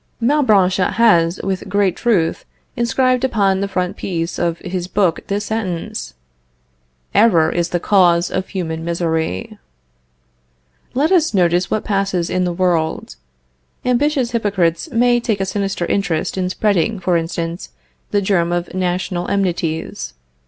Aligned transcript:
Malbranche 0.19 0.83
has, 0.93 1.39
with 1.43 1.69
great 1.69 1.95
truth, 1.95 2.43
inscribed 2.75 3.23
upon 3.23 3.61
the 3.61 3.67
frontispiece 3.67 4.39
of 4.39 4.57
his 4.57 4.87
book 4.87 5.19
this 5.27 5.45
sentence: 5.45 6.15
Error 7.13 7.51
is 7.51 7.69
the 7.69 7.79
cause 7.79 8.31
of 8.31 8.47
human 8.47 8.83
misery. 8.83 9.59
Let 10.95 11.11
us 11.11 11.35
notice 11.35 11.69
what 11.69 11.83
passes 11.83 12.31
in 12.31 12.45
the 12.45 12.51
world. 12.51 13.15
Ambitious 13.85 14.31
hypocrites 14.31 14.89
may 14.89 15.19
take 15.19 15.39
a 15.39 15.45
sinister 15.45 15.85
interest 15.85 16.35
in 16.35 16.49
spreading, 16.49 16.99
for 16.99 17.15
instance, 17.15 17.69
the 18.09 18.23
germ 18.23 18.51
of 18.51 18.73
national 18.73 19.27
enmities. 19.27 20.15